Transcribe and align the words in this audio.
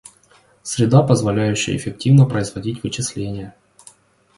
Среда 0.63 1.03
позволяющая 1.03 1.77
эффективно 1.77 2.25
производить 2.25 2.81
вычисления 2.81 3.53